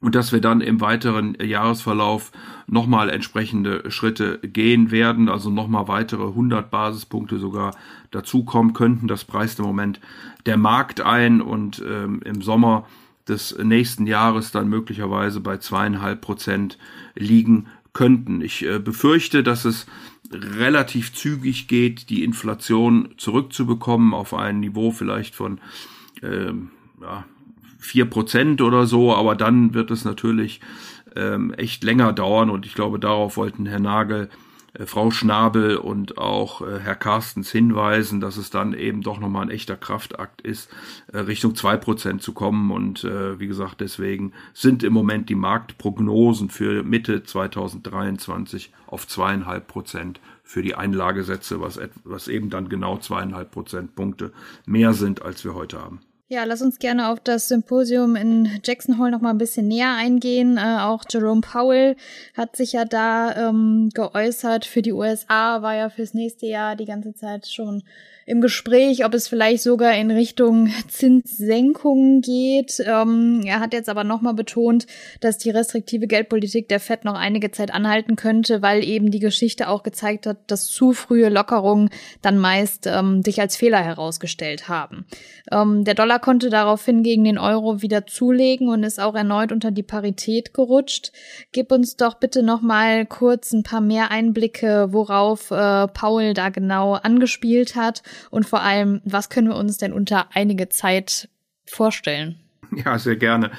und 0.00 0.14
dass 0.14 0.32
wir 0.32 0.40
dann 0.40 0.60
im 0.60 0.80
weiteren 0.80 1.36
Jahresverlauf 1.40 2.32
nochmal 2.66 3.10
entsprechende 3.10 3.90
Schritte 3.90 4.38
gehen 4.38 4.90
werden, 4.90 5.28
also 5.28 5.50
nochmal 5.50 5.88
weitere 5.88 6.26
100 6.26 6.70
Basispunkte 6.70 7.38
sogar 7.38 7.76
dazukommen 8.10 8.72
könnten. 8.72 9.08
Das 9.08 9.24
preist 9.24 9.58
im 9.58 9.66
Moment 9.66 10.00
der 10.46 10.56
Markt 10.56 11.00
ein 11.02 11.42
und 11.42 11.82
ähm, 11.86 12.20
im 12.24 12.40
Sommer 12.40 12.86
des 13.28 13.56
nächsten 13.58 14.06
Jahres 14.06 14.52
dann 14.52 14.68
möglicherweise 14.68 15.40
bei 15.40 15.58
zweieinhalb 15.58 16.22
Prozent 16.22 16.78
liegen 17.14 17.66
könnten. 17.92 18.40
Ich 18.40 18.64
äh, 18.64 18.78
befürchte, 18.78 19.42
dass 19.42 19.64
es 19.64 19.86
relativ 20.32 21.12
zügig 21.12 21.68
geht, 21.68 22.08
die 22.08 22.24
Inflation 22.24 23.10
zurückzubekommen 23.16 24.14
auf 24.14 24.32
ein 24.32 24.60
Niveau 24.60 24.92
vielleicht 24.92 25.34
von 25.34 25.60
ähm, 26.22 26.70
ja, 27.00 27.24
4% 27.80 28.62
oder 28.62 28.86
so, 28.86 29.14
aber 29.14 29.34
dann 29.34 29.74
wird 29.74 29.90
es 29.90 30.04
natürlich 30.04 30.60
ähm, 31.16 31.52
echt 31.54 31.82
länger 31.84 32.12
dauern 32.12 32.50
und 32.50 32.66
ich 32.66 32.74
glaube, 32.74 32.98
darauf 32.98 33.36
wollten 33.36 33.66
Herr 33.66 33.80
Nagel 33.80 34.28
äh, 34.74 34.86
Frau 34.86 35.10
Schnabel 35.10 35.76
und 35.76 36.18
auch 36.18 36.62
äh, 36.62 36.78
Herr 36.78 36.94
Carstens 36.94 37.50
hinweisen, 37.50 38.20
dass 38.20 38.36
es 38.36 38.50
dann 38.50 38.74
eben 38.74 39.02
doch 39.02 39.18
nochmal 39.18 39.42
ein 39.42 39.50
echter 39.50 39.76
Kraftakt 39.76 40.40
ist, 40.40 40.70
äh, 41.12 41.18
Richtung 41.18 41.54
zwei 41.54 41.76
Prozent 41.76 42.22
zu 42.22 42.32
kommen. 42.32 42.70
Und 42.70 43.04
äh, 43.04 43.38
wie 43.40 43.46
gesagt, 43.46 43.80
deswegen 43.80 44.32
sind 44.52 44.82
im 44.82 44.92
Moment 44.92 45.28
die 45.28 45.34
Marktprognosen 45.34 46.50
für 46.50 46.82
Mitte 46.82 47.22
2023 47.22 48.72
auf 48.86 49.06
zweieinhalb 49.06 49.66
Prozent 49.66 50.20
für 50.42 50.62
die 50.62 50.74
Einlagesätze, 50.74 51.60
was, 51.60 51.78
was 52.04 52.28
eben 52.28 52.50
dann 52.50 52.68
genau 52.68 52.98
zweieinhalb 52.98 53.52
Prozentpunkte 53.52 54.32
mehr 54.66 54.94
sind, 54.94 55.22
als 55.22 55.44
wir 55.44 55.54
heute 55.54 55.80
haben. 55.80 56.00
Ja, 56.32 56.44
lass 56.44 56.62
uns 56.62 56.78
gerne 56.78 57.08
auf 57.08 57.18
das 57.18 57.48
Symposium 57.48 58.14
in 58.14 58.60
Jackson 58.62 58.98
Hole 58.98 59.10
noch 59.10 59.20
mal 59.20 59.30
ein 59.30 59.38
bisschen 59.38 59.66
näher 59.66 59.96
eingehen. 59.96 60.58
Äh, 60.58 60.78
auch 60.78 61.02
Jerome 61.10 61.40
Powell 61.40 61.96
hat 62.36 62.54
sich 62.54 62.74
ja 62.74 62.84
da 62.84 63.48
ähm, 63.48 63.90
geäußert. 63.94 64.64
Für 64.64 64.80
die 64.80 64.92
USA 64.92 65.60
war 65.60 65.74
ja 65.74 65.90
fürs 65.90 66.14
nächste 66.14 66.46
Jahr 66.46 66.76
die 66.76 66.84
ganze 66.84 67.14
Zeit 67.14 67.48
schon 67.48 67.82
im 68.30 68.40
Gespräch, 68.40 69.04
ob 69.04 69.12
es 69.12 69.26
vielleicht 69.26 69.60
sogar 69.60 69.96
in 69.96 70.12
Richtung 70.12 70.72
Zinssenkungen 70.88 72.20
geht. 72.20 72.80
Ähm, 72.86 73.42
er 73.44 73.58
hat 73.58 73.72
jetzt 73.72 73.88
aber 73.88 74.04
nochmal 74.04 74.34
betont, 74.34 74.86
dass 75.18 75.36
die 75.36 75.50
restriktive 75.50 76.06
Geldpolitik 76.06 76.68
der 76.68 76.78
Fed 76.78 77.04
noch 77.04 77.16
einige 77.16 77.50
Zeit 77.50 77.74
anhalten 77.74 78.14
könnte, 78.14 78.62
weil 78.62 78.84
eben 78.84 79.10
die 79.10 79.18
Geschichte 79.18 79.68
auch 79.68 79.82
gezeigt 79.82 80.26
hat, 80.26 80.38
dass 80.46 80.68
zu 80.68 80.92
frühe 80.92 81.28
Lockerungen 81.28 81.90
dann 82.22 82.38
meist 82.38 82.86
ähm, 82.86 83.22
sich 83.22 83.40
als 83.40 83.56
Fehler 83.56 83.82
herausgestellt 83.82 84.68
haben. 84.68 85.06
Ähm, 85.50 85.82
der 85.84 85.94
Dollar 85.94 86.20
konnte 86.20 86.50
daraufhin 86.50 87.02
gegen 87.02 87.24
den 87.24 87.36
Euro 87.38 87.82
wieder 87.82 88.06
zulegen 88.06 88.68
und 88.68 88.84
ist 88.84 89.00
auch 89.00 89.16
erneut 89.16 89.50
unter 89.50 89.72
die 89.72 89.82
Parität 89.82 90.54
gerutscht. 90.54 91.10
Gib 91.50 91.72
uns 91.72 91.96
doch 91.96 92.14
bitte 92.14 92.44
noch 92.44 92.62
mal 92.62 93.06
kurz 93.06 93.52
ein 93.52 93.64
paar 93.64 93.80
mehr 93.80 94.12
Einblicke, 94.12 94.92
worauf 94.92 95.50
äh, 95.50 95.88
Paul 95.88 96.32
da 96.32 96.50
genau 96.50 96.92
angespielt 96.92 97.74
hat 97.74 98.04
und 98.30 98.46
vor 98.46 98.62
allem, 98.62 99.00
was 99.04 99.30
können 99.30 99.48
wir 99.48 99.56
uns 99.56 99.78
denn 99.78 99.92
unter 99.92 100.28
einige 100.34 100.68
Zeit 100.68 101.28
vorstellen? 101.66 102.36
Ja, 102.84 102.98
sehr 102.98 103.16
gerne. 103.16 103.50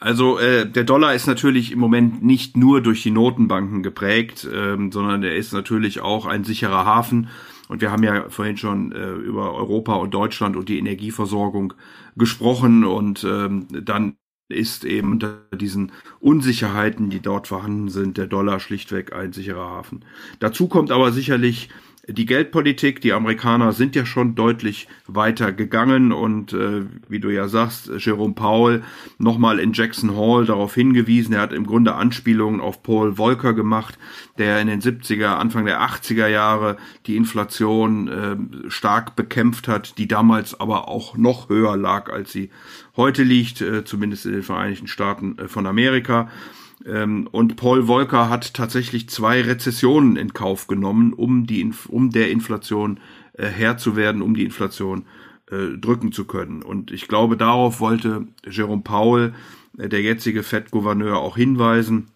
Also 0.00 0.38
äh, 0.38 0.70
der 0.70 0.84
Dollar 0.84 1.14
ist 1.14 1.26
natürlich 1.26 1.72
im 1.72 1.78
Moment 1.78 2.22
nicht 2.22 2.58
nur 2.58 2.82
durch 2.82 3.02
die 3.02 3.10
Notenbanken 3.10 3.82
geprägt, 3.82 4.46
ähm, 4.52 4.92
sondern 4.92 5.22
er 5.22 5.34
ist 5.34 5.54
natürlich 5.54 6.00
auch 6.00 6.26
ein 6.26 6.44
sicherer 6.44 6.84
Hafen. 6.84 7.28
Und 7.68 7.80
wir 7.80 7.90
haben 7.90 8.02
ja 8.02 8.28
vorhin 8.28 8.58
schon 8.58 8.92
äh, 8.92 9.12
über 9.12 9.54
Europa 9.54 9.94
und 9.94 10.12
Deutschland 10.12 10.56
und 10.56 10.68
die 10.68 10.78
Energieversorgung 10.78 11.72
gesprochen. 12.16 12.84
Und 12.84 13.24
ähm, 13.24 13.66
dann 13.70 14.16
ist 14.48 14.84
eben 14.84 15.12
unter 15.12 15.38
diesen 15.54 15.92
Unsicherheiten, 16.20 17.08
die 17.08 17.20
dort 17.20 17.48
vorhanden 17.48 17.88
sind, 17.88 18.18
der 18.18 18.26
Dollar 18.26 18.60
schlichtweg 18.60 19.14
ein 19.14 19.32
sicherer 19.32 19.70
Hafen. 19.70 20.04
Dazu 20.38 20.68
kommt 20.68 20.90
aber 20.90 21.12
sicherlich 21.12 21.70
die 22.06 22.26
Geldpolitik, 22.26 23.00
die 23.00 23.12
Amerikaner 23.12 23.72
sind 23.72 23.96
ja 23.96 24.04
schon 24.04 24.34
deutlich 24.34 24.88
weiter 25.06 25.52
gegangen 25.52 26.12
und 26.12 26.52
äh, 26.52 26.82
wie 27.08 27.20
du 27.20 27.30
ja 27.30 27.48
sagst, 27.48 27.90
Jerome 27.98 28.34
Powell 28.34 28.82
nochmal 29.18 29.58
in 29.58 29.72
Jackson 29.72 30.16
Hall 30.16 30.44
darauf 30.44 30.74
hingewiesen, 30.74 31.34
er 31.34 31.40
hat 31.40 31.52
im 31.52 31.66
Grunde 31.66 31.94
Anspielungen 31.94 32.60
auf 32.60 32.82
Paul 32.82 33.16
Volcker 33.16 33.54
gemacht, 33.54 33.98
der 34.36 34.60
in 34.60 34.66
den 34.66 34.82
70er, 34.82 35.36
Anfang 35.36 35.64
der 35.64 35.80
80er 35.80 36.26
Jahre 36.26 36.76
die 37.06 37.16
Inflation 37.16 38.08
äh, 38.08 38.70
stark 38.70 39.16
bekämpft 39.16 39.66
hat, 39.66 39.96
die 39.96 40.08
damals 40.08 40.58
aber 40.60 40.88
auch 40.88 41.16
noch 41.16 41.48
höher 41.48 41.76
lag, 41.76 42.12
als 42.12 42.32
sie 42.32 42.50
heute 42.96 43.22
liegt, 43.22 43.62
äh, 43.62 43.84
zumindest 43.84 44.26
in 44.26 44.32
den 44.32 44.42
Vereinigten 44.42 44.88
Staaten 44.88 45.38
äh, 45.38 45.48
von 45.48 45.66
Amerika. 45.66 46.28
Ähm, 46.86 47.28
und 47.30 47.56
Paul 47.56 47.84
Volcker 47.84 48.28
hat 48.28 48.54
tatsächlich 48.54 49.08
zwei 49.08 49.40
Rezessionen 49.40 50.16
in 50.16 50.32
Kauf 50.32 50.66
genommen, 50.66 51.12
um, 51.12 51.46
die, 51.46 51.70
um 51.88 52.10
der 52.10 52.30
Inflation 52.30 53.00
äh, 53.34 53.46
Herr 53.46 53.76
zu 53.78 53.96
werden, 53.96 54.22
um 54.22 54.34
die 54.34 54.44
Inflation 54.44 55.04
äh, 55.50 55.78
drücken 55.78 56.12
zu 56.12 56.24
können. 56.24 56.62
Und 56.62 56.90
ich 56.90 57.08
glaube, 57.08 57.36
darauf 57.36 57.80
wollte 57.80 58.26
Jerome 58.48 58.82
Powell, 58.82 59.34
äh, 59.78 59.88
der 59.88 60.02
jetzige 60.02 60.42
Fed-Gouverneur, 60.42 61.18
auch 61.18 61.36
hinweisen. 61.36 62.08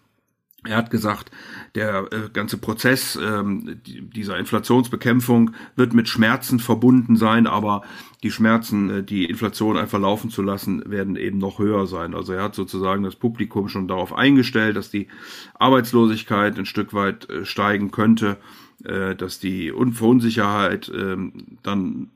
Er 0.69 0.77
hat 0.77 0.91
gesagt, 0.91 1.31
der 1.73 2.07
äh, 2.11 2.29
ganze 2.31 2.57
Prozess 2.57 3.17
ähm, 3.19 3.81
dieser 3.83 4.37
Inflationsbekämpfung 4.37 5.51
wird 5.75 5.95
mit 5.95 6.07
Schmerzen 6.07 6.59
verbunden 6.59 7.15
sein, 7.15 7.47
aber 7.47 7.81
die 8.21 8.29
Schmerzen, 8.29 8.89
äh, 8.91 9.03
die 9.03 9.25
Inflation 9.25 9.77
einfach 9.77 9.99
laufen 9.99 10.29
zu 10.29 10.43
lassen, 10.43 10.83
werden 10.85 11.15
eben 11.15 11.39
noch 11.39 11.57
höher 11.57 11.87
sein. 11.87 12.13
Also 12.13 12.33
er 12.33 12.43
hat 12.43 12.53
sozusagen 12.53 13.01
das 13.01 13.15
Publikum 13.15 13.67
schon 13.67 13.87
darauf 13.87 14.13
eingestellt, 14.13 14.75
dass 14.75 14.91
die 14.91 15.07
Arbeitslosigkeit 15.55 16.59
ein 16.59 16.67
Stück 16.67 16.93
weit 16.93 17.27
äh, 17.31 17.45
steigen 17.45 17.91
könnte, 17.91 18.37
dass 18.81 19.39
die 19.39 19.73
Unsicherheit 19.73 20.89
ähm, 20.95 21.57
dann 21.63 22.11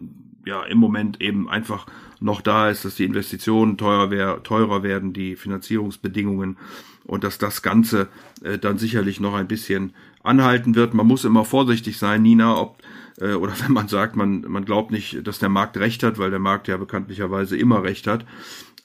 ja 0.45 0.63
im 0.63 0.77
Moment 0.77 1.21
eben 1.21 1.49
einfach 1.49 1.85
noch 2.19 2.41
da 2.41 2.69
ist, 2.69 2.85
dass 2.85 2.95
die 2.95 3.05
Investitionen 3.05 3.77
teuer 3.77 4.09
wär, 4.09 4.43
teurer 4.43 4.83
werden, 4.83 5.13
die 5.13 5.35
Finanzierungsbedingungen 5.35 6.57
und 7.05 7.23
dass 7.23 7.37
das 7.37 7.61
Ganze 7.61 8.07
äh, 8.43 8.57
dann 8.57 8.77
sicherlich 8.77 9.19
noch 9.19 9.33
ein 9.33 9.47
bisschen 9.47 9.93
anhalten 10.23 10.75
wird. 10.75 10.93
Man 10.93 11.07
muss 11.07 11.25
immer 11.25 11.43
vorsichtig 11.43 11.97
sein, 11.97 12.21
Nina, 12.21 12.57
ob 12.57 12.77
äh, 13.19 13.33
oder 13.33 13.53
wenn 13.63 13.73
man 13.73 13.87
sagt, 13.87 14.15
man, 14.15 14.41
man 14.47 14.65
glaubt 14.65 14.91
nicht, 14.91 15.25
dass 15.27 15.39
der 15.39 15.49
Markt 15.49 15.77
recht 15.77 16.03
hat, 16.03 16.17
weil 16.17 16.29
der 16.29 16.39
Markt 16.39 16.67
ja 16.67 16.77
bekanntlicherweise 16.77 17.57
immer 17.57 17.83
recht 17.83 18.07
hat. 18.07 18.25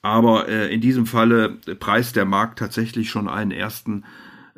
Aber 0.02 0.48
äh, 0.48 0.72
in 0.72 0.80
diesem 0.80 1.06
Falle 1.06 1.50
preist 1.78 2.16
der 2.16 2.24
Markt 2.24 2.58
tatsächlich 2.58 3.10
schon 3.10 3.28
einen 3.28 3.50
ersten 3.50 4.04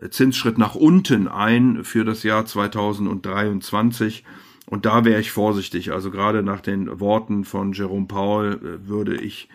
äh, 0.01 0.11
Zinsschritt 0.11 0.59
nach 0.59 0.75
unten 0.75 1.29
ein 1.29 1.85
für 1.85 2.05
das 2.05 2.23
Jahr 2.23 2.47
2023. 2.47 4.25
Und 4.71 4.87
da 4.87 5.05
wäre 5.05 5.21
ich 5.21 5.33
vorsichtig. 5.33 5.93
Also 5.93 6.11
gerade 6.11 6.43
nach 6.43 6.61
den 6.61 7.01
Worten 7.01 7.45
von 7.45 7.73
Jerome 7.73 8.07
Powell 8.07 8.55
äh, 8.55 8.89
würde 8.89 9.17
ich 9.17 9.49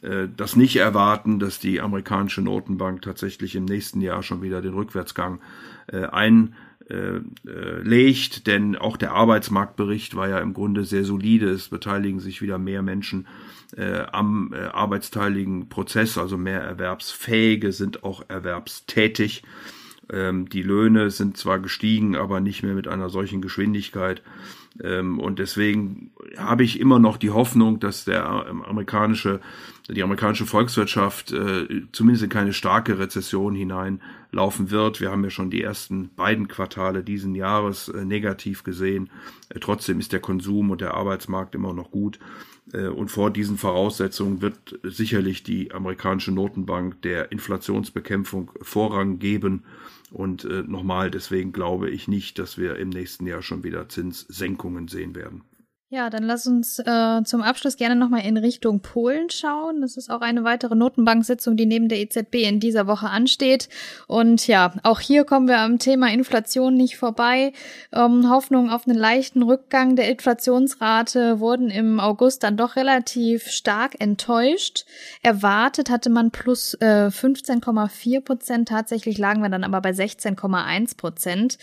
äh, 0.00 0.28
das 0.34 0.56
nicht 0.56 0.76
erwarten, 0.76 1.40
dass 1.40 1.58
die 1.58 1.80
amerikanische 1.80 2.40
Notenbank 2.40 3.02
tatsächlich 3.02 3.56
im 3.56 3.64
nächsten 3.64 4.00
Jahr 4.00 4.22
schon 4.22 4.42
wieder 4.42 4.62
den 4.62 4.74
Rückwärtsgang 4.74 5.40
äh, 5.88 6.06
ein 6.06 6.54
äh, 6.88 7.20
denn 8.46 8.76
auch 8.76 8.96
der 8.96 9.12
Arbeitsmarktbericht 9.12 10.16
war 10.16 10.28
ja 10.28 10.38
im 10.38 10.54
Grunde 10.54 10.84
sehr 10.84 11.04
solide. 11.04 11.48
Es 11.50 11.68
beteiligen 11.68 12.20
sich 12.20 12.42
wieder 12.42 12.58
mehr 12.58 12.82
Menschen 12.82 13.26
äh, 13.76 14.02
am 14.10 14.52
äh, 14.52 14.64
arbeitsteiligen 14.66 15.68
Prozess, 15.68 16.18
also 16.18 16.36
mehr 16.36 16.60
Erwerbsfähige 16.60 17.72
sind 17.72 18.02
auch 18.02 18.24
erwerbstätig. 18.28 19.44
Ähm, 20.12 20.48
die 20.48 20.62
Löhne 20.62 21.10
sind 21.10 21.36
zwar 21.36 21.60
gestiegen, 21.60 22.16
aber 22.16 22.40
nicht 22.40 22.62
mehr 22.62 22.74
mit 22.74 22.88
einer 22.88 23.10
solchen 23.10 23.40
Geschwindigkeit. 23.40 24.22
Ähm, 24.82 25.18
und 25.18 25.38
deswegen 25.38 26.10
habe 26.36 26.64
ich 26.64 26.78
immer 26.78 26.98
noch 26.98 27.16
die 27.16 27.30
Hoffnung, 27.30 27.80
dass 27.80 28.04
der 28.04 28.26
amerikanische 28.26 29.40
die 29.94 30.02
amerikanische 30.02 30.46
Volkswirtschaft 30.46 31.32
äh, 31.32 31.82
zumindest 31.92 32.24
in 32.24 32.30
keine 32.30 32.52
starke 32.52 32.98
Rezession 32.98 33.54
hineinlaufen 33.54 34.70
wird. 34.70 35.00
Wir 35.00 35.10
haben 35.10 35.24
ja 35.24 35.30
schon 35.30 35.50
die 35.50 35.62
ersten 35.62 36.10
beiden 36.16 36.48
Quartale 36.48 37.02
diesen 37.02 37.34
Jahres 37.34 37.88
äh, 37.88 38.04
negativ 38.04 38.64
gesehen. 38.64 39.10
Äh, 39.48 39.60
trotzdem 39.60 39.98
ist 39.98 40.12
der 40.12 40.20
Konsum 40.20 40.70
und 40.70 40.80
der 40.80 40.94
Arbeitsmarkt 40.94 41.54
immer 41.54 41.72
noch 41.72 41.90
gut. 41.90 42.18
Und 42.72 43.10
vor 43.10 43.32
diesen 43.32 43.58
Voraussetzungen 43.58 44.42
wird 44.42 44.78
sicherlich 44.84 45.42
die 45.42 45.72
amerikanische 45.72 46.30
Notenbank 46.30 47.02
der 47.02 47.32
Inflationsbekämpfung 47.32 48.52
Vorrang 48.62 49.18
geben. 49.18 49.64
Und 50.10 50.44
äh, 50.44 50.62
nochmal, 50.62 51.10
deswegen 51.10 51.52
glaube 51.52 51.90
ich 51.90 52.08
nicht, 52.08 52.38
dass 52.38 52.58
wir 52.58 52.76
im 52.76 52.88
nächsten 52.88 53.26
Jahr 53.26 53.42
schon 53.42 53.62
wieder 53.62 53.88
Zinssenkungen 53.88 54.88
sehen 54.88 55.14
werden. 55.14 55.42
Ja, 55.92 56.08
dann 56.08 56.22
lass 56.22 56.46
uns 56.46 56.78
äh, 56.78 57.24
zum 57.24 57.42
Abschluss 57.42 57.76
gerne 57.76 57.96
nochmal 57.96 58.24
in 58.24 58.36
Richtung 58.36 58.78
Polen 58.78 59.28
schauen. 59.28 59.80
Das 59.80 59.96
ist 59.96 60.08
auch 60.08 60.20
eine 60.20 60.44
weitere 60.44 60.76
Notenbanksitzung, 60.76 61.56
die 61.56 61.66
neben 61.66 61.88
der 61.88 61.98
EZB 61.98 62.46
in 62.46 62.60
dieser 62.60 62.86
Woche 62.86 63.08
ansteht. 63.08 63.68
Und 64.06 64.46
ja, 64.46 64.72
auch 64.84 65.00
hier 65.00 65.24
kommen 65.24 65.48
wir 65.48 65.58
am 65.58 65.80
Thema 65.80 66.12
Inflation 66.12 66.76
nicht 66.76 66.96
vorbei. 66.96 67.52
Ähm, 67.92 68.30
Hoffnungen 68.30 68.70
auf 68.70 68.86
einen 68.86 68.96
leichten 68.96 69.42
Rückgang 69.42 69.96
der 69.96 70.08
Inflationsrate 70.08 71.40
wurden 71.40 71.70
im 71.70 71.98
August 71.98 72.44
dann 72.44 72.56
doch 72.56 72.76
relativ 72.76 73.48
stark 73.48 74.00
enttäuscht. 74.00 74.84
Erwartet 75.24 75.90
hatte 75.90 76.08
man 76.08 76.30
plus 76.30 76.74
äh, 76.74 77.08
15,4 77.08 78.20
Prozent. 78.20 78.68
Tatsächlich 78.68 79.18
lagen 79.18 79.42
wir 79.42 79.48
dann 79.48 79.64
aber 79.64 79.80
bei 79.80 79.90
16,1 79.90 80.96
Prozent. 80.96 81.58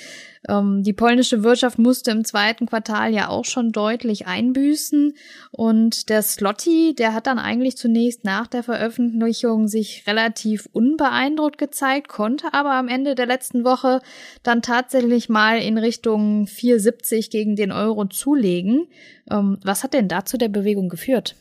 Ähm, 0.49 0.83
die 0.83 0.93
polnische 0.93 1.43
Wirtschaft 1.43 1.79
musste 1.79 2.11
im 2.11 2.25
zweiten 2.25 2.65
Quartal 2.65 3.13
ja 3.13 3.29
auch 3.29 3.45
schon 3.45 3.71
deutlich 3.71 4.16
einbüßen 4.25 5.13
und 5.51 6.09
der 6.09 6.23
Slotty, 6.23 6.95
der 6.97 7.13
hat 7.13 7.27
dann 7.27 7.37
eigentlich 7.37 7.77
zunächst 7.77 8.23
nach 8.23 8.47
der 8.47 8.63
Veröffentlichung 8.63 9.67
sich 9.67 10.05
relativ 10.07 10.67
unbeeindruckt 10.71 11.59
gezeigt, 11.59 12.07
konnte 12.07 12.53
aber 12.53 12.73
am 12.73 12.87
Ende 12.87 13.13
der 13.13 13.27
letzten 13.27 13.63
Woche 13.63 14.01
dann 14.41 14.63
tatsächlich 14.63 15.29
mal 15.29 15.59
in 15.59 15.77
Richtung 15.77 16.45
4,70 16.45 17.29
gegen 17.29 17.55
den 17.55 17.71
Euro 17.71 18.05
zulegen. 18.05 18.87
Ähm, 19.29 19.59
was 19.63 19.83
hat 19.83 19.93
denn 19.93 20.07
dazu 20.07 20.37
der 20.37 20.49
Bewegung 20.49 20.89
geführt? 20.89 21.35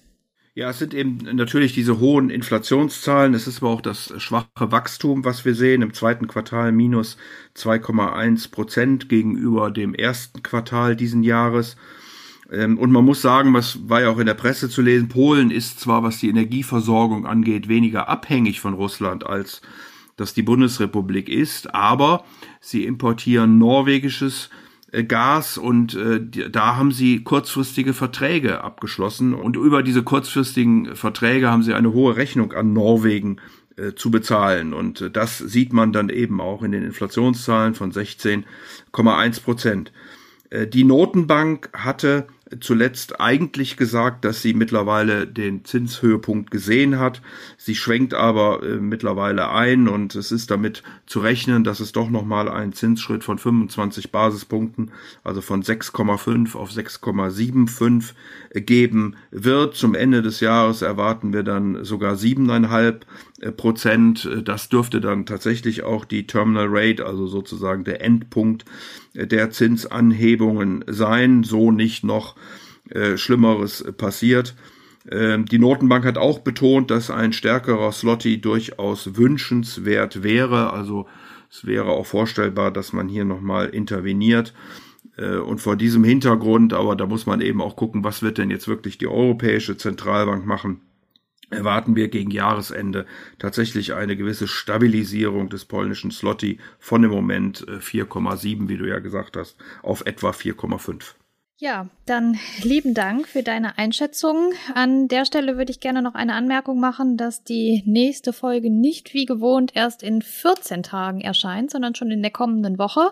Ja, 0.57 0.71
es 0.71 0.79
sind 0.79 0.95
eben 0.95 1.19
natürlich 1.35 1.75
diese 1.75 2.01
hohen 2.01 2.31
Inflationszahlen. 2.31 3.35
Es 3.35 3.47
ist 3.47 3.59
aber 3.59 3.69
auch 3.69 3.83
das 3.83 4.15
schwache 4.17 4.47
Wachstum, 4.57 5.23
was 5.23 5.45
wir 5.45 5.55
sehen. 5.55 5.83
Im 5.83 5.93
zweiten 5.93 6.29
Quartal 6.29 6.73
minus 6.73 7.19
2,1 7.55 8.51
Prozent 8.51 9.11
gegenüber 9.11 9.71
dem 9.71 9.95
ersten 9.95 10.43
Quartal 10.43 10.97
diesen 10.97 11.23
Jahres. 11.23 11.77
Ähm, 12.51 12.79
und 12.79 12.93
man 12.93 13.05
muss 13.05 13.23
sagen, 13.23 13.55
was 13.55 13.89
war 13.89 14.03
ja 14.03 14.11
auch 14.11 14.19
in 14.19 14.27
der 14.27 14.35
Presse 14.35 14.69
zu 14.69 14.83
lesen, 14.83 15.09
Polen 15.09 15.51
ist 15.51 15.81
zwar, 15.81 16.03
was 16.03 16.19
die 16.19 16.29
Energieversorgung 16.29 17.27
angeht, 17.27 17.69
weniger 17.69 18.09
abhängig 18.09 18.61
von 18.61 18.75
Russland 18.75 19.27
als 19.27 19.63
das 20.17 20.33
die 20.33 20.43
Bundesrepublik 20.43 21.29
ist, 21.29 21.75
aber 21.75 22.25
sie 22.61 22.85
importieren 22.85 23.59
norwegisches 23.59 24.51
äh, 24.93 25.05
Gas 25.05 25.59
und 25.59 25.95
äh, 25.95 26.21
da 26.51 26.77
haben 26.77 26.93
sie 26.93 27.23
kurzfristige 27.23 27.93
Verträge 27.93 28.65
abgeschlossen 28.65 29.35
und 29.35 29.57
über 29.57 29.83
diese 29.83 30.03
kurzfristigen 30.03 30.97
Verträge 30.97 31.51
haben 31.51 31.63
sie 31.63 31.75
eine 31.75 31.93
hohe 31.93 32.17
Rechnung 32.17 32.53
an 32.53 32.73
Norwegen 32.73 33.37
äh, 33.77 33.93
zu 33.93 34.11
bezahlen 34.11 34.73
und 34.73 35.11
das 35.13 35.39
sieht 35.39 35.73
man 35.73 35.93
dann 35.93 36.09
eben 36.09 36.41
auch 36.41 36.63
in 36.63 36.73
den 36.73 36.83
Inflationszahlen 36.83 37.75
von 37.75 37.93
16,1 37.93 39.43
Prozent. 39.43 39.93
Die 40.73 40.85
Notenbank 40.85 41.71
hatte 41.73 42.29
zuletzt 42.61 43.21
eigentlich 43.21 43.77
gesagt, 43.77 44.25
dass 44.25 44.41
sie 44.41 44.55
mittlerweile 44.55 45.27
den 45.27 45.65
Zinshöhepunkt 45.65 46.53
gesehen 46.53 46.99
hat. 46.99 47.21
Sie 47.57 47.75
schwenkt 47.75 48.15
aber 48.15 48.63
äh, 48.63 48.77
mittlerweile 48.77 49.51
ein 49.51 49.89
und 49.89 50.15
es 50.15 50.31
ist 50.31 50.53
damit 50.53 50.85
zu 51.07 51.19
rechnen, 51.19 51.65
dass 51.65 51.81
es 51.81 51.91
doch 51.91 52.09
nochmal 52.09 52.49
einen 52.49 52.73
Zinsschritt 52.73 53.25
von 53.25 53.39
25 53.39 54.13
Basispunkten, 54.13 54.93
also 55.25 55.41
von 55.41 55.65
6,5 55.65 56.55
auf 56.55 56.71
6,75 56.71 58.13
äh, 58.51 58.61
geben 58.61 59.17
wird. 59.33 59.75
Zum 59.75 59.97
Ende 59.97 60.23
des 60.23 60.39
Jahres 60.39 60.83
erwarten 60.83 61.33
wir 61.33 61.43
dann 61.43 61.85
sogar 61.85 62.15
7,5 62.15 63.01
äh, 63.41 63.51
Prozent. 63.51 64.29
Das 64.45 64.69
dürfte 64.69 65.01
dann 65.01 65.27
tatsächlich 65.27 65.83
auch 65.83 66.05
die 66.05 66.29
Terminal 66.29 66.69
Rate, 66.69 67.05
also 67.05 67.27
sozusagen 67.27 67.83
der 67.83 68.03
Endpunkt 68.03 68.63
äh, 68.63 68.67
der 69.17 69.51
Zinsanhebungen 69.51 70.85
sein, 70.87 71.43
so 71.43 71.71
nicht 71.71 72.05
noch 72.05 72.37
äh, 72.91 73.17
Schlimmeres 73.17 73.85
passiert. 73.97 74.55
Ähm, 75.11 75.47
die 75.47 75.59
Notenbank 75.59 76.05
hat 76.05 76.19
auch 76.19 76.41
betont, 76.41 76.91
dass 76.91 77.11
ein 77.11 77.33
stärkerer 77.33 77.93
Slotty 77.93 78.41
durchaus 78.41 79.17
wünschenswert 79.17 80.23
wäre. 80.23 80.73
Also 80.73 81.07
es 81.51 81.67
wäre 81.67 81.91
auch 81.91 82.07
vorstellbar, 82.07 82.71
dass 82.71 82.93
man 82.93 83.09
hier 83.09 83.25
nochmal 83.25 83.69
interveniert. 83.69 84.53
Und 85.47 85.63
vor 85.63 85.77
diesem 85.77 86.05
Hintergrund, 86.05 86.75
aber 86.75 86.95
da 86.95 87.07
muss 87.07 87.25
man 87.25 87.41
eben 87.41 87.63
auch 87.63 87.75
gucken, 87.75 88.05
was 88.05 88.21
wird 88.21 88.37
denn 88.37 88.51
jetzt 88.51 88.69
wirklich 88.69 88.99
die 88.99 89.07
Europäische 89.07 89.79
Zentralbank 89.79 90.45
machen 90.45 90.83
erwarten 91.51 91.97
wir 91.97 92.09
gegen 92.09 92.31
Jahresende 92.31 93.07
tatsächlich 93.39 93.95
eine 93.95 94.17
gewisse 94.17 94.49
Stabilisierung 94.49 95.49
des 95.49 95.65
polnischen 95.65 96.11
Slotty 96.11 96.59
von 96.79 97.05
im 97.05 97.11
Moment 97.11 97.67
4,7, 97.67 98.65
äh, 98.65 98.69
wie 98.69 98.77
du 98.77 98.87
ja 98.87 98.99
gesagt 98.99 99.37
hast, 99.37 99.57
auf 99.83 100.05
etwa 100.07 100.31
4,5. 100.31 101.15
Ja, 101.59 101.89
dann 102.05 102.39
lieben 102.63 102.93
Dank 102.93 103.27
für 103.27 103.43
deine 103.43 103.79
Einschätzung. 103.79 104.53
An 104.75 105.09
der 105.09 105.25
Stelle 105.25 105.57
würde 105.57 105.71
ich 105.71 105.81
gerne 105.81 106.03
noch 106.03 106.15
eine 106.15 106.35
Anmerkung 106.35 106.81
machen, 106.81 107.17
dass 107.17 107.45
die 107.45 107.83
nächste 107.87 108.35
Folge 108.35 108.71
nicht 108.71 109.15
wie 109.15 109.25
gewohnt 109.25 109.73
erst 109.75 110.03
in 110.03 110.21
14 110.21 110.83
Tagen 110.83 111.23
erscheint, 111.23 111.71
sondern 111.71 111.95
schon 111.95 112.11
in 112.11 112.21
der 112.21 112.31
kommenden 112.31 112.79
Woche. 112.79 113.11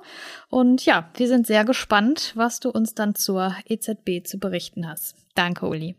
Und 0.50 0.84
ja, 0.84 1.08
wir 1.16 1.26
sind 1.26 1.46
sehr 1.46 1.64
gespannt, 1.64 2.32
was 2.34 2.60
du 2.60 2.68
uns 2.68 2.94
dann 2.94 3.14
zur 3.14 3.56
EZB 3.66 4.26
zu 4.26 4.38
berichten 4.38 4.86
hast. 4.86 5.16
Danke, 5.34 5.66
Uli. 5.66 5.94